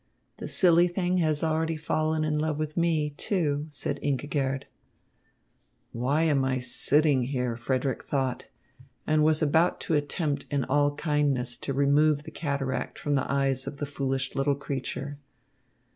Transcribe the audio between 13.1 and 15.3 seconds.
the eyes of the foolish little creature.